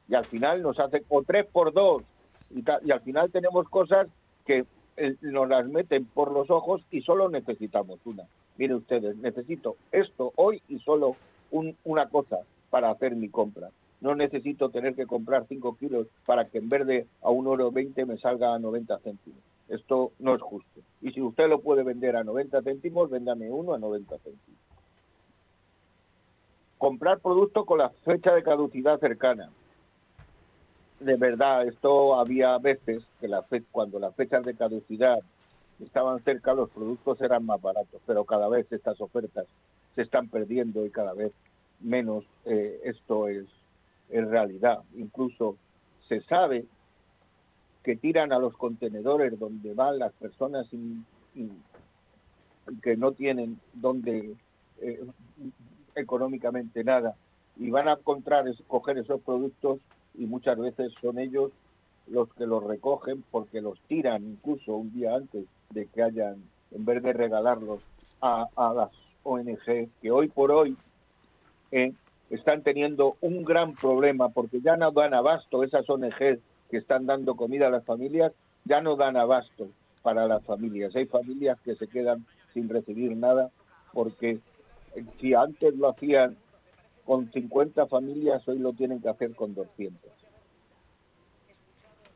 Y, 0.09 0.15
al 0.15 0.25
final 0.25 0.63
nos 0.63 0.79
hace, 0.79 1.05
o 1.09 1.23
3 1.23 1.47
por 1.47 1.73
2. 1.73 2.03
Y, 2.55 2.91
al 2.91 3.01
final 3.01 3.31
tenemos 3.31 3.69
cosas 3.69 4.09
que 4.47 4.65
eh, 4.97 5.17
nos 5.21 5.49
las 5.49 5.67
meten 5.69 6.07
por 6.07 6.33
los 6.33 6.51
ojos 6.51 6.83
y 6.91 7.03
solo 7.03 7.29
necesitamos 7.29 7.99
una. 8.05 8.25
Miren 8.57 8.79
ustedes, 8.79 9.17
necesito 9.17 9.77
esto 9.93 10.33
hoy 10.37 10.63
y 10.69 10.79
solo 10.81 11.17
una 11.85 12.09
cosa 12.09 12.39
para 12.71 12.91
hacer 12.91 13.15
mi 13.15 13.29
compra 13.29 13.71
no 14.01 14.15
necesito 14.15 14.71
tener 14.71 14.95
que 14.95 15.07
comprar 15.07 15.47
5 15.49 15.77
kilos 15.77 16.07
para 16.25 16.47
que 16.47 16.59
en 16.59 16.69
vez 16.69 16.87
de 16.87 17.07
a 17.23 17.31
1,20 17.31 18.07
me 18.07 18.19
salga 18.19 18.55
a 18.55 18.59
90 18.59 18.99
céntimos. 18.99 19.41
Esto 19.69 20.13
no 20.19 20.35
es 20.35 20.41
justo. 20.41 20.81
Y 21.03 21.13
si 21.13 21.21
usted 21.21 21.49
lo 21.49 21.61
puede 21.61 21.83
vender 21.83 22.17
a 22.17 22.25
90 22.25 22.63
céntimos, 22.63 23.11
véndame 23.11 23.51
uno 23.51 23.75
a 23.75 23.79
90 23.79 24.17
céntimos. 24.19 24.61
Comprar 26.79 27.19
producto 27.19 27.65
con 27.65 27.79
la 27.79 27.91
fecha 28.05 28.33
de 28.35 28.43
caducidad 28.43 29.01
cercana. 29.01 29.51
De 31.01 31.17
verdad, 31.17 31.67
esto 31.67 32.19
había 32.19 32.59
veces 32.59 33.05
que 33.21 33.29
la 33.29 33.45
cuando 33.71 33.99
las 33.99 34.15
fechas 34.15 34.45
de 34.45 34.55
caducidad 34.55 35.19
estaban 35.81 36.23
cerca, 36.25 36.55
los 36.55 36.71
productos 36.71 37.21
eran 37.21 37.47
más 37.47 37.63
baratos, 37.63 38.01
pero 38.07 38.25
cada 38.25 38.49
vez 38.49 38.71
estas 38.73 39.01
ofertas 39.01 39.47
se 39.95 40.03
están 40.03 40.29
perdiendo 40.29 40.85
y 40.85 40.91
cada 40.91 41.15
vez 41.15 41.33
menos 41.81 42.25
eh, 42.45 42.81
esto 42.85 43.29
es 43.29 43.47
en 44.11 44.31
realidad. 44.31 44.81
Incluso 44.97 45.57
se 46.09 46.21
sabe 46.23 46.65
que 47.85 47.97
tiran 47.97 48.33
a 48.33 48.39
los 48.39 48.57
contenedores 48.57 49.39
donde 49.39 49.75
van 49.75 49.99
las 49.99 50.13
personas 50.15 50.67
que 52.83 52.97
no 52.97 53.13
tienen 53.13 53.61
donde 53.73 54.35
eh, 54.81 55.05
económicamente 55.95 56.83
nada 56.85 57.15
y 57.57 57.71
van 57.71 57.89
a 57.89 57.95
encontrar, 57.95 58.45
coger 58.67 58.99
esos 58.99 59.21
productos 59.21 59.81
y 60.19 60.27
muchas 60.27 60.59
veces 60.59 60.93
son 61.01 61.19
ellos 61.19 61.53
los 62.09 62.33
que 62.35 62.47
los 62.47 62.63
recogen 62.65 63.23
porque 63.31 63.61
los 63.61 63.79
tiran 63.83 64.25
incluso 64.25 64.75
un 64.75 64.93
día 64.93 65.15
antes 65.15 65.45
de 65.71 65.87
que 65.87 66.03
hayan, 66.03 66.43
en 66.73 66.85
vez 66.85 67.03
de 67.03 67.13
regalarlos 67.13 67.81
a, 68.21 68.49
las 68.57 68.91
ONG 69.23 69.89
que 70.03 70.11
hoy 70.11 70.29
por 70.29 70.51
hoy 70.51 70.77
eh, 71.71 71.93
están 72.31 72.63
teniendo 72.63 73.17
un 73.21 73.45
gran 73.45 73.75
problema 73.75 74.31
porque 74.31 74.61
ya 74.61 74.77
no 74.77 74.91
dan 74.91 75.15
abasto 75.15 75.63
esas 75.63 75.89
ONGs 75.89 76.41
que 76.71 76.77
están 76.77 77.07
dando 77.07 77.35
comida 77.37 77.69
a 77.69 77.71
las 77.71 77.85
familias, 77.85 78.33
ya 78.65 78.81
no 78.81 78.97
dan 78.97 79.17
abasto 79.17 79.69
para 80.03 80.27
las 80.27 80.45
familias. 80.45 80.95
Hay 80.97 81.07
familias 81.07 81.59
que 81.65 81.77
se 81.77 81.87
quedan 81.87 82.27
sin 82.53 82.69
recibir 82.69 83.17
nada 83.17 83.51
porque 83.93 84.39
eh, 84.95 85.05
si 85.21 85.35
antes 85.35 85.75
lo 85.77 85.89
hacían 85.89 86.37
con 87.09 87.33
50 87.33 87.87
familias, 87.87 88.47
hoy 88.47 88.59
lo 88.59 88.75
tienen 88.75 89.01
que 89.01 89.09
hacer 89.09 89.35
con 89.35 89.55
200. 89.55 90.13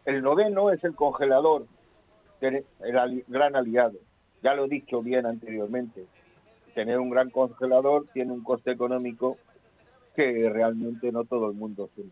El 0.05 0.23
noveno 0.23 0.71
es 0.71 0.85
el 0.85 0.95
congelador, 0.95 1.65
el 2.43 2.67
gran 3.27 3.57
aliado. 3.57 3.99
Ya 4.43 4.53
lo 4.53 4.67
he 4.67 4.69
dicho 4.69 5.01
bien 5.01 5.25
anteriormente. 5.25 6.05
Tener 6.75 6.99
un 6.99 7.09
gran 7.09 7.31
congelador 7.31 8.05
tiene 8.13 8.33
un 8.33 8.45
coste 8.45 8.73
económico 8.73 9.39
que 10.15 10.51
realmente 10.51 11.11
no 11.11 11.25
todo 11.25 11.49
el 11.49 11.55
mundo 11.55 11.89
tiene. 11.95 12.11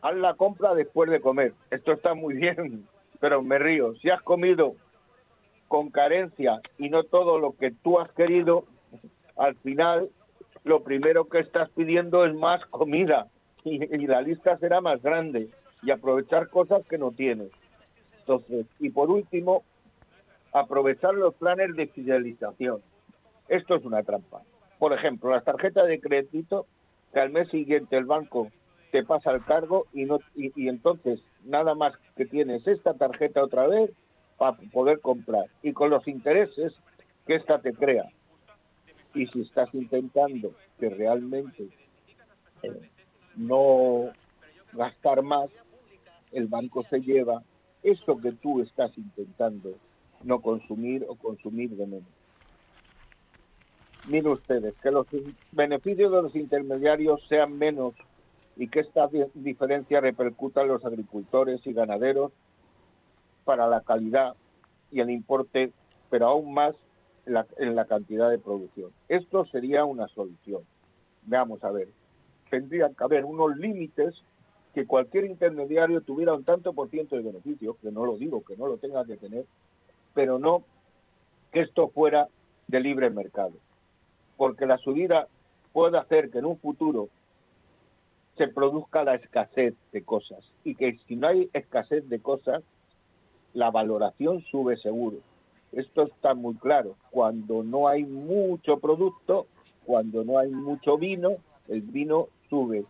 Haz 0.00 0.16
la 0.16 0.32
compra 0.32 0.74
después 0.74 1.10
de 1.10 1.20
comer. 1.20 1.52
Esto 1.70 1.92
está 1.92 2.14
muy 2.14 2.36
bien, 2.36 2.88
pero 3.20 3.42
me 3.42 3.58
río. 3.58 3.94
Si 3.96 4.08
has 4.08 4.22
comido 4.22 4.76
con 5.68 5.90
carencia 5.90 6.62
y 6.78 6.88
no 6.88 7.04
todo 7.04 7.38
lo 7.38 7.52
que 7.52 7.70
tú 7.70 8.00
has 8.00 8.10
querido, 8.12 8.64
al 9.36 9.56
final 9.56 10.08
lo 10.64 10.82
primero 10.82 11.28
que 11.28 11.40
estás 11.40 11.70
pidiendo 11.70 12.24
es 12.24 12.34
más 12.34 12.64
comida 12.66 13.28
y, 13.64 13.78
la 14.06 14.22
lista 14.22 14.56
será 14.58 14.80
más 14.80 15.02
grande 15.02 15.48
y 15.82 15.90
aprovechar 15.90 16.48
cosas 16.48 16.84
que 16.86 16.98
no 16.98 17.12
tienes. 17.12 17.50
Entonces, 18.20 18.66
y 18.78 18.90
por 18.90 19.10
último, 19.10 19.64
aprovechar 20.52 21.14
los 21.14 21.34
planes 21.34 21.74
de 21.76 21.86
fidelización. 21.88 22.82
Esto 23.48 23.76
es 23.76 23.84
una 23.84 24.02
trampa. 24.02 24.42
Por 24.78 24.92
ejemplo, 24.92 25.30
las 25.30 25.44
tarjetas 25.44 25.86
de 25.86 26.00
crédito, 26.00 26.66
que 27.12 27.20
al 27.20 27.30
mes 27.30 27.48
siguiente 27.50 27.96
el 27.96 28.04
banco 28.04 28.48
te 28.90 29.04
pasa 29.04 29.32
el 29.32 29.44
cargo 29.44 29.86
y, 29.92 30.04
no, 30.04 30.18
y, 30.34 30.68
entonces 30.68 31.20
nada 31.44 31.74
más 31.74 31.94
que 32.16 32.26
tienes 32.26 32.66
esta 32.66 32.94
tarjeta 32.94 33.42
otra 33.42 33.66
vez 33.66 33.90
para 34.38 34.56
poder 34.72 35.00
comprar. 35.00 35.46
Y 35.62 35.72
con 35.72 35.90
los 35.90 36.06
intereses 36.06 36.72
que 37.26 37.36
esta 37.36 37.60
te 37.60 37.72
crea. 37.72 38.04
Y 39.14 39.26
si 39.26 39.42
estás 39.42 39.68
intentando 39.74 40.54
que 40.78 40.88
realmente 40.88 41.68
eh, 42.62 42.90
no 43.36 44.10
gastar 44.72 45.22
más, 45.22 45.50
el 46.32 46.46
banco 46.46 46.84
se 46.88 47.00
lleva 47.00 47.42
eso 47.82 48.16
que 48.18 48.32
tú 48.32 48.62
estás 48.62 48.96
intentando 48.96 49.74
no 50.22 50.40
consumir 50.40 51.04
o 51.08 51.16
consumir 51.16 51.70
de 51.70 51.86
menos. 51.86 52.08
Miren 54.08 54.32
ustedes, 54.32 54.74
que 54.82 54.90
los 54.90 55.06
beneficios 55.52 56.10
de 56.10 56.22
los 56.22 56.34
intermediarios 56.34 57.20
sean 57.28 57.56
menos 57.56 57.94
y 58.56 58.68
que 58.68 58.80
esta 58.80 59.08
diferencia 59.34 60.00
repercuta 60.00 60.62
en 60.62 60.68
los 60.68 60.84
agricultores 60.84 61.64
y 61.66 61.72
ganaderos 61.72 62.32
para 63.44 63.66
la 63.68 63.80
calidad 63.80 64.34
y 64.90 65.00
el 65.00 65.10
importe 65.10 65.72
pero 66.10 66.26
aún 66.26 66.52
más 66.52 66.74
en 67.26 67.74
la, 67.74 67.84
cantidad 67.84 68.30
de 68.30 68.38
producción. 68.38 68.90
Esto 69.08 69.44
sería 69.46 69.84
una 69.84 70.08
solución. 70.08 70.62
Veamos 71.22 71.62
a 71.64 71.70
ver. 71.70 71.88
Tendrían 72.50 72.94
que 72.94 73.04
haber 73.04 73.24
unos 73.24 73.56
límites 73.56 74.22
que 74.74 74.86
cualquier 74.86 75.24
intermediario 75.24 76.00
tuviera 76.00 76.34
un 76.34 76.44
tanto 76.44 76.72
por 76.72 76.88
ciento 76.90 77.16
de 77.16 77.22
beneficio, 77.22 77.76
que 77.80 77.92
no 77.92 78.04
lo 78.04 78.16
digo, 78.16 78.42
que 78.42 78.56
no 78.56 78.66
lo 78.66 78.78
tenga 78.78 79.04
que 79.04 79.16
tener, 79.16 79.44
pero 80.14 80.38
no 80.38 80.64
que 81.52 81.60
esto 81.60 81.88
fuera 81.88 82.28
de 82.68 82.80
libre 82.80 83.10
mercado. 83.10 83.52
Porque 84.36 84.66
la 84.66 84.78
subida 84.78 85.28
puede 85.72 85.98
hacer 85.98 86.30
que 86.30 86.38
en 86.38 86.46
un 86.46 86.58
futuro 86.58 87.08
se 88.36 88.48
produzca 88.48 89.04
la 89.04 89.14
escasez 89.14 89.74
de 89.92 90.02
cosas 90.02 90.40
y 90.64 90.74
que 90.74 90.98
si 91.06 91.16
no 91.16 91.28
hay 91.28 91.50
escasez 91.52 92.08
de 92.08 92.20
cosas, 92.20 92.62
la 93.52 93.70
valoración 93.70 94.42
sube 94.50 94.76
seguro. 94.78 95.18
Esto 95.72 96.02
está 96.04 96.34
muy 96.34 96.54
claro. 96.56 96.96
Cuando 97.10 97.62
no 97.62 97.88
hay 97.88 98.04
mucho 98.04 98.78
producto, 98.78 99.46
cuando 99.84 100.24
no 100.24 100.38
hay 100.38 100.50
mucho 100.50 100.98
vino, 100.98 101.36
el 101.68 101.82
vino 101.82 102.28
sube. 102.48 102.84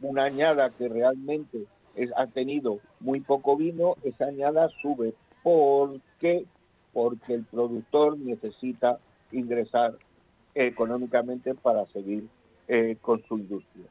Una 0.00 0.24
añada 0.24 0.70
que 0.70 0.88
realmente 0.88 1.66
ha 2.16 2.26
tenido 2.26 2.78
muy 3.00 3.20
poco 3.20 3.56
vino, 3.56 3.96
esa 4.02 4.26
añada 4.26 4.68
sube. 4.80 5.14
¿Por 5.42 6.00
qué? 6.18 6.44
Porque 6.92 7.34
el 7.34 7.44
productor 7.44 8.18
necesita 8.18 8.98
ingresar 9.32 9.96
económicamente 10.54 11.54
para 11.54 11.86
seguir 11.86 12.28
eh, 12.68 12.96
con 13.00 13.22
su 13.24 13.38
industria. 13.38 13.86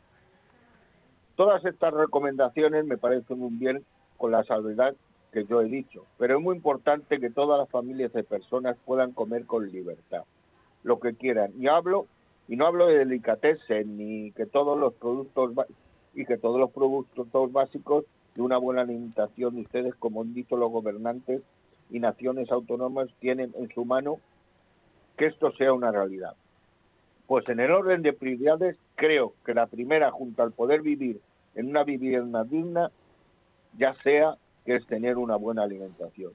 Todas 1.36 1.63
estas 1.63 1.93
recomendaciones 1.93 2.86
me 2.86 2.98
parecen 2.98 3.41
un 3.41 3.58
bien 3.58 3.86
con 4.17 4.31
la 4.31 4.43
salvedad 4.43 4.96
que 5.31 5.45
yo 5.45 5.62
he 5.62 5.65
dicho, 5.65 6.05
pero 6.17 6.38
es 6.38 6.43
muy 6.43 6.55
importante 6.55 7.19
que 7.19 7.29
todas 7.29 7.59
las 7.59 7.69
familias 7.69 8.12
de 8.13 8.24
personas 8.24 8.77
puedan 8.86 9.12
comer 9.12 9.45
con 9.45 9.69
libertad, 9.69 10.24
lo 10.83 11.00
que 11.00 11.13
quieran. 11.13 11.51
Y 11.59 11.67
hablo 11.67 12.07
y 12.48 12.55
no 12.55 12.65
hablo 12.65 12.88
de 12.88 12.98
delicatessen 12.98 13.98
ni 13.98 14.31
que 14.31 14.45
todos 14.48 14.77
los 14.77 14.93
productos 14.95 15.53
y 16.15 16.25
que 16.25 16.38
todos 16.38 16.59
los 16.59 16.71
productos 16.71 17.51
básicos 17.51 18.05
de 18.36 18.41
una 18.41 18.57
buena 18.57 18.81
alimentación 18.81 19.59
ustedes 19.59 19.93
como 19.95 20.21
han 20.21 20.33
dicho 20.33 20.57
los 20.57 20.71
gobernantes 20.71 21.41
y 21.91 22.00
naciones 22.00 22.51
autónomas 22.51 23.09
tienen 23.19 23.53
en 23.55 23.69
su 23.69 23.86
mano 23.86 24.19
que 25.17 25.27
esto 25.27 25.51
sea 25.51 25.74
una 25.74 25.91
realidad. 25.91 26.33
Pues 27.27 27.48
en 27.50 27.59
el 27.59 27.71
orden 27.71 28.01
de 28.01 28.13
prioridades 28.13 28.77
creo 28.95 29.33
que 29.45 29.53
la 29.53 29.67
primera 29.67 30.09
junto 30.09 30.41
al 30.41 30.51
poder 30.51 30.81
vivir 30.81 31.19
en 31.53 31.69
una 31.69 31.83
vivienda 31.83 32.43
digna 32.43 32.89
ya 33.77 33.93
sea 34.01 34.36
que 34.66 34.75
es 34.75 34.86
tener 34.88 35.18
una 35.18 35.36
buena 35.36 35.63
alimentación. 35.63 36.34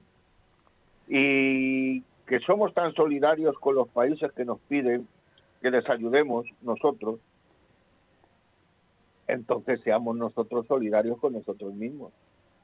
Y 1.07 2.01
que 2.25 2.39
somos 2.45 2.73
tan 2.73 2.93
solidarios 2.93 3.57
con 3.59 3.75
los 3.75 3.87
países 3.89 4.31
que 4.33 4.45
nos 4.45 4.59
piden 4.61 5.07
que 5.61 5.71
les 5.71 5.87
ayudemos 5.89 6.45
nosotros, 6.61 7.19
entonces 9.27 9.81
seamos 9.81 10.15
nosotros 10.15 10.67
solidarios 10.67 11.19
con 11.19 11.33
nosotros 11.33 11.73
mismos. 11.73 12.13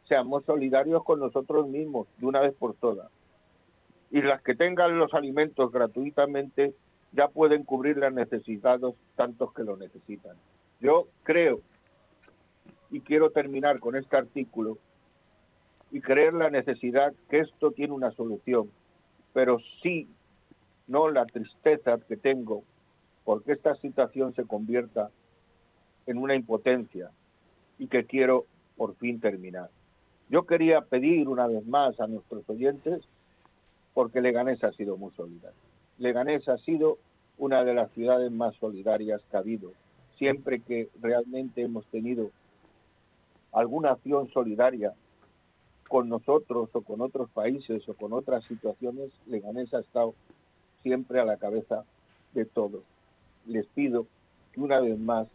Seamos 0.07 0.45
solidarios 0.45 1.03
con 1.03 1.19
nosotros 1.19 1.67
mismos 1.67 2.07
de 2.17 2.25
una 2.25 2.41
vez 2.41 2.53
por 2.53 2.75
todas. 2.75 3.09
Y 4.11 4.21
las 4.21 4.41
que 4.41 4.55
tengan 4.55 4.97
los 4.97 5.13
alimentos 5.13 5.71
gratuitamente 5.71 6.75
ya 7.13 7.27
pueden 7.27 7.63
cubrir 7.63 7.97
las 7.97 8.13
necesidades 8.13 8.93
tantos 9.15 9.53
que 9.53 9.63
lo 9.63 9.77
necesitan. 9.77 10.35
Yo 10.79 11.07
creo, 11.23 11.61
y 12.89 13.01
quiero 13.01 13.31
terminar 13.31 13.79
con 13.79 13.95
este 13.95 14.17
artículo, 14.17 14.77
y 15.91 16.01
creer 16.01 16.33
la 16.33 16.49
necesidad 16.49 17.13
que 17.29 17.39
esto 17.39 17.71
tiene 17.71 17.93
una 17.93 18.11
solución, 18.11 18.71
pero 19.33 19.59
sí, 19.81 20.07
no 20.87 21.09
la 21.09 21.25
tristeza 21.25 21.97
que 22.07 22.17
tengo 22.17 22.63
porque 23.23 23.53
esta 23.53 23.75
situación 23.75 24.33
se 24.33 24.45
convierta 24.45 25.09
en 26.05 26.17
una 26.17 26.35
impotencia 26.35 27.11
y 27.77 27.87
que 27.87 28.05
quiero 28.05 28.45
por 28.77 28.95
fin 28.95 29.19
terminar. 29.19 29.69
Yo 30.29 30.45
quería 30.45 30.81
pedir 30.81 31.27
una 31.27 31.47
vez 31.47 31.65
más 31.65 31.99
a 31.99 32.07
nuestros 32.07 32.49
oyentes, 32.49 33.03
porque 33.93 34.21
Leganés 34.21 34.63
ha 34.63 34.71
sido 34.71 34.97
muy 34.97 35.11
solidario. 35.11 35.59
Leganés 35.97 36.47
ha 36.47 36.57
sido 36.57 36.97
una 37.37 37.63
de 37.63 37.73
las 37.73 37.91
ciudades 37.91 38.31
más 38.31 38.55
solidarias 38.55 39.21
que 39.29 39.37
ha 39.37 39.41
habido. 39.41 39.73
Siempre 40.17 40.61
que 40.61 40.89
realmente 41.01 41.61
hemos 41.61 41.85
tenido 41.87 42.31
alguna 43.51 43.91
acción 43.91 44.29
solidaria 44.29 44.93
con 45.91 46.07
nosotros 46.07 46.69
o 46.71 46.81
con 46.83 47.01
otros 47.01 47.29
países 47.31 47.83
o 47.89 47.93
con 47.93 48.13
otras 48.13 48.45
situaciones, 48.45 49.11
Leganés 49.27 49.73
ha 49.73 49.81
estado 49.81 50.15
siempre 50.83 51.19
a 51.19 51.25
la 51.25 51.35
cabeza 51.35 51.83
de 52.33 52.45
todos. 52.45 52.81
Les 53.45 53.65
pido 53.67 54.07
que 54.53 54.61
una 54.61 54.79
vez 54.79 54.97
más 54.97 55.27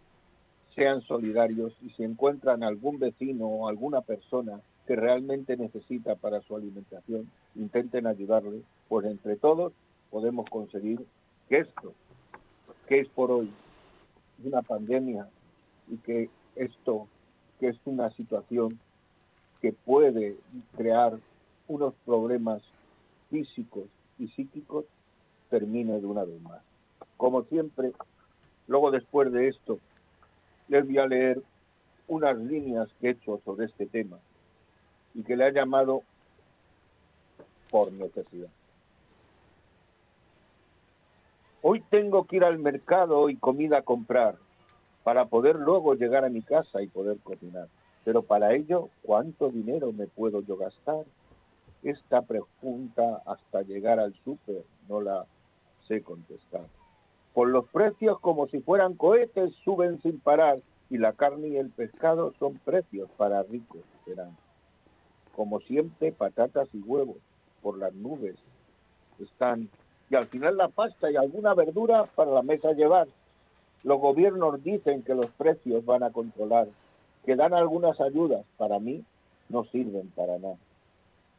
sean 0.74 1.02
solidarios 1.02 1.74
y 1.82 1.90
si 1.90 2.04
encuentran 2.04 2.62
algún 2.62 2.98
vecino 2.98 3.46
o 3.46 3.68
alguna 3.68 4.00
persona 4.00 4.62
que 4.86 4.96
realmente 4.96 5.58
necesita 5.58 6.14
para 6.14 6.40
su 6.40 6.56
alimentación, 6.56 7.30
intenten 7.54 8.06
ayudarle, 8.06 8.62
pues 8.88 9.04
entre 9.04 9.36
todos 9.36 9.74
podemos 10.10 10.48
conseguir 10.48 11.04
que 11.50 11.58
esto, 11.58 11.92
que 12.88 13.00
es 13.00 13.08
por 13.08 13.30
hoy 13.30 13.52
una 14.42 14.62
pandemia 14.62 15.28
y 15.90 15.98
que 15.98 16.30
esto, 16.54 17.08
que 17.60 17.68
es 17.68 17.76
una 17.84 18.08
situación 18.12 18.80
que 19.66 19.72
puede 19.72 20.36
crear 20.76 21.18
unos 21.66 21.92
problemas 22.04 22.62
físicos 23.30 23.86
y 24.16 24.28
psíquicos 24.28 24.84
termine 25.50 25.98
de 25.98 26.06
una 26.06 26.22
vez 26.22 26.40
más. 26.40 26.62
Como 27.16 27.42
siempre, 27.42 27.90
luego 28.68 28.92
después 28.92 29.32
de 29.32 29.48
esto, 29.48 29.80
les 30.68 30.86
voy 30.86 30.98
a 30.98 31.08
leer 31.08 31.42
unas 32.06 32.38
líneas 32.38 32.88
que 33.00 33.08
he 33.08 33.10
hecho 33.10 33.40
sobre 33.44 33.66
este 33.66 33.86
tema 33.86 34.18
y 35.14 35.24
que 35.24 35.36
le 35.36 35.46
ha 35.46 35.50
llamado 35.50 36.02
por 37.68 37.90
necesidad. 37.90 38.50
Hoy 41.60 41.82
tengo 41.90 42.24
que 42.28 42.36
ir 42.36 42.44
al 42.44 42.60
mercado 42.60 43.30
y 43.30 43.36
comida 43.36 43.78
a 43.78 43.82
comprar 43.82 44.36
para 45.02 45.24
poder 45.24 45.56
luego 45.56 45.94
llegar 45.94 46.24
a 46.24 46.28
mi 46.28 46.42
casa 46.42 46.82
y 46.82 46.86
poder 46.86 47.18
cocinar. 47.18 47.66
Pero 48.06 48.22
para 48.22 48.54
ello, 48.54 48.88
¿cuánto 49.02 49.48
dinero 49.48 49.92
me 49.92 50.06
puedo 50.06 50.40
yo 50.40 50.56
gastar? 50.56 51.04
Esta 51.82 52.22
pregunta 52.22 53.20
hasta 53.26 53.62
llegar 53.62 53.98
al 53.98 54.14
súper 54.22 54.62
no 54.88 55.00
la 55.00 55.26
sé 55.88 56.04
contestar. 56.04 56.66
Por 57.34 57.48
los 57.48 57.66
precios 57.66 58.20
como 58.20 58.46
si 58.46 58.60
fueran 58.60 58.94
cohetes 58.94 59.52
suben 59.64 60.00
sin 60.02 60.20
parar 60.20 60.60
y 60.88 60.98
la 60.98 61.14
carne 61.14 61.48
y 61.48 61.56
el 61.56 61.70
pescado 61.70 62.32
son 62.38 62.58
precios 62.58 63.10
para 63.16 63.42
ricos 63.42 63.82
serán. 64.04 64.36
Como 65.34 65.58
siempre, 65.58 66.12
patatas 66.12 66.68
y 66.72 66.78
huevos 66.78 67.18
por 67.60 67.76
las 67.76 67.92
nubes 67.92 68.36
están. 69.18 69.68
Y 70.10 70.14
al 70.14 70.28
final 70.28 70.56
la 70.56 70.68
pasta 70.68 71.10
y 71.10 71.16
alguna 71.16 71.54
verdura 71.54 72.04
para 72.14 72.30
la 72.30 72.42
mesa 72.42 72.70
llevar. 72.70 73.08
Los 73.82 74.00
gobiernos 74.00 74.62
dicen 74.62 75.02
que 75.02 75.16
los 75.16 75.26
precios 75.32 75.84
van 75.84 76.04
a 76.04 76.12
controlar 76.12 76.68
que 77.26 77.34
dan 77.34 77.52
algunas 77.52 78.00
ayudas, 78.00 78.46
para 78.56 78.78
mí 78.78 79.04
no 79.48 79.64
sirven 79.64 80.10
para 80.14 80.38
nada. 80.38 80.56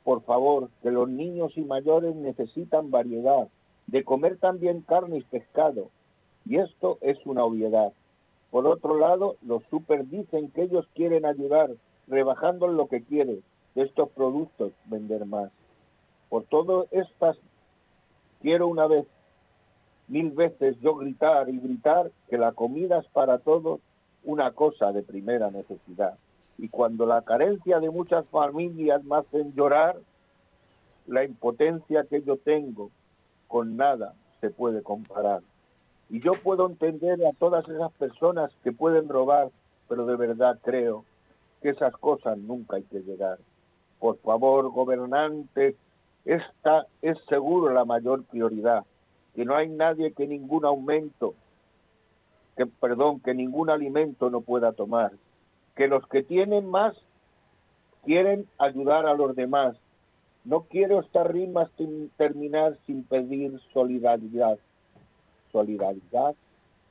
Por 0.04 0.22
favor, 0.24 0.70
que 0.84 0.92
los 0.92 1.08
niños 1.08 1.58
y 1.58 1.62
mayores 1.62 2.14
necesitan 2.16 2.92
variedad, 2.92 3.48
de 3.88 4.04
comer 4.04 4.38
también 4.38 4.82
carne 4.82 5.18
y 5.18 5.24
pescado, 5.24 5.90
y 6.46 6.58
esto 6.58 6.98
es 7.02 7.18
una 7.26 7.46
obviedad. 7.46 7.94
Por 8.52 8.68
otro 8.68 8.98
lado, 8.98 9.38
los 9.46 9.64
super 9.70 10.08
dicen 10.08 10.50
que 10.52 10.64
ellos 10.64 10.86
quieren 10.94 11.26
ayudar, 11.26 11.72
rebajando 12.08 12.68
lo 12.68 12.88
que 12.88 13.02
quieren 13.02 13.42
de 13.76 13.84
estos 13.84 14.10
productos, 14.10 14.74
vender 14.86 15.26
más. 15.26 15.52
Por 16.30 16.44
todo 16.44 16.88
estas, 16.92 17.38
quiero 18.42 18.68
una 18.68 18.88
vez, 18.88 19.06
mil 20.10 20.32
veces 20.32 20.78
yo 20.82 20.96
gritar 20.96 21.50
y 21.50 21.60
gritar 21.60 22.12
que 22.30 22.38
la 22.38 22.52
comida 22.52 23.00
es 23.00 23.08
para 23.08 23.38
todos 23.40 23.80
una 24.24 24.52
cosa 24.52 24.92
de 24.92 25.04
primera 25.04 25.50
necesidad. 25.52 26.18
Y 26.58 26.70
cuando 26.70 27.06
la 27.06 27.22
carencia 27.22 27.80
de 27.80 27.90
muchas 27.90 28.26
familias 28.28 29.04
me 29.04 29.18
hacen 29.18 29.54
llorar, 29.54 29.98
la 31.06 31.24
impotencia 31.24 32.04
que 32.04 32.22
yo 32.22 32.38
tengo 32.38 32.92
con 33.48 33.78
nada 33.78 34.14
se 34.42 34.50
puede 34.50 34.82
comparar. 34.82 35.42
Y 36.10 36.20
yo 36.20 36.34
puedo 36.34 36.68
entender 36.68 37.26
a 37.26 37.34
todas 37.34 37.68
esas 37.68 37.92
personas 37.94 38.52
que 38.64 38.72
pueden 38.72 39.08
robar, 39.10 39.50
pero 39.88 40.06
de 40.06 40.16
verdad 40.16 40.60
creo 40.62 41.06
que 41.62 41.70
esas 41.70 41.94
cosas 41.98 42.38
nunca 42.38 42.78
hay 42.78 42.84
que 42.84 43.02
llegar. 43.02 43.40
Por 44.00 44.18
favor, 44.20 44.70
gobernantes, 44.70 45.76
esta 46.26 46.86
es 47.02 47.18
seguro 47.30 47.74
la 47.74 47.86
mayor 47.86 48.24
prioridad, 48.24 48.84
que 49.36 49.46
no 49.46 49.56
hay 49.56 49.70
nadie 49.70 50.12
que 50.12 50.28
ningún 50.28 50.66
aumento 50.66 51.36
que, 52.58 52.66
perdón, 52.66 53.20
que 53.20 53.34
ningún 53.34 53.70
alimento 53.70 54.30
no 54.30 54.42
pueda 54.42 54.74
tomar, 54.74 55.12
que 55.76 55.88
los 55.88 56.06
que 56.08 56.24
tienen 56.24 56.66
más 56.66 56.96
quieren 58.04 58.48
ayudar 58.58 59.06
a 59.06 59.14
los 59.14 59.36
demás 59.36 59.76
No 60.44 60.62
quiero 60.62 61.02
esta 61.02 61.26
rima 61.26 61.70
sin 61.78 62.10
terminar 62.12 62.78
sin 62.86 63.04
pedir 63.04 63.60
solidaridad. 63.74 64.58
Solidaridad 65.52 66.36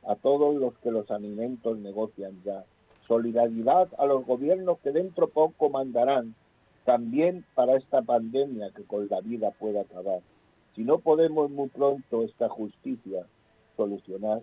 a 0.06 0.14
todos 0.14 0.54
los 0.56 0.74
que 0.82 0.90
los 0.90 1.10
alimentos 1.10 1.78
negocian 1.78 2.42
ya. 2.44 2.64
Solidaridad 3.08 3.88
a 3.98 4.04
los 4.04 4.26
gobiernos 4.26 4.78
que 4.80 4.92
dentro 4.92 5.28
poco 5.28 5.70
mandarán, 5.70 6.34
también 6.84 7.46
para 7.54 7.76
esta 7.76 8.02
pandemia 8.02 8.72
que 8.76 8.84
con 8.84 9.08
la 9.08 9.20
vida 9.22 9.50
pueda 9.52 9.80
acabar. 9.80 10.20
Si 10.74 10.84
no 10.84 10.98
podemos 10.98 11.50
muy 11.50 11.70
pronto 11.70 12.24
esta 12.24 12.50
justicia 12.50 13.24
solucionar, 13.76 14.42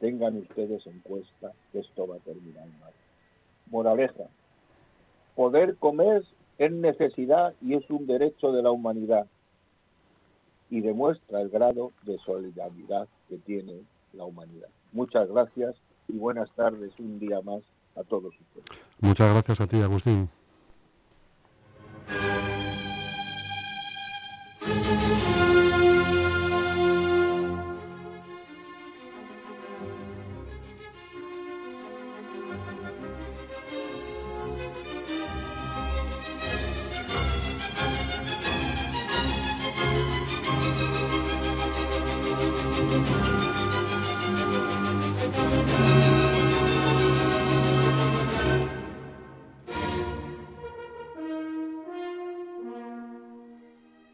tengan 0.00 0.36
ustedes 0.38 0.86
en 0.86 1.00
cuenta 1.00 1.52
que 1.72 1.80
esto 1.80 2.06
va 2.06 2.16
a 2.16 2.20
terminar 2.20 2.66
mal. 2.80 2.92
Moraleja, 3.70 4.24
poder 5.34 5.76
comer 5.76 6.24
es 6.58 6.72
necesidad 6.72 7.54
y 7.60 7.74
es 7.74 7.88
un 7.90 8.06
derecho 8.06 8.52
de 8.52 8.62
la 8.62 8.70
humanidad 8.70 9.26
y 10.70 10.80
demuestra 10.80 11.40
el 11.40 11.50
grado 11.50 11.92
de 12.02 12.18
solidaridad 12.18 13.08
que 13.28 13.38
tiene 13.38 13.82
la 14.12 14.24
humanidad. 14.24 14.68
Muchas 14.92 15.28
gracias 15.28 15.74
y 16.08 16.16
buenas 16.16 16.50
tardes 16.52 16.92
un 16.98 17.18
día 17.18 17.40
más 17.42 17.62
a 17.96 18.02
todos 18.04 18.34
ustedes. 18.34 18.80
Muchas 19.00 19.32
gracias 19.32 19.60
a 19.60 19.66
ti, 19.66 19.80
Agustín. 19.80 20.28